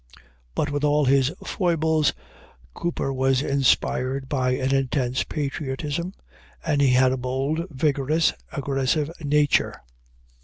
[0.55, 2.13] But, with all his foibles,
[2.73, 6.15] Cooper was inspired by an intense patriotism,
[6.65, 9.75] and he had a bold, vigorous, aggressive nature.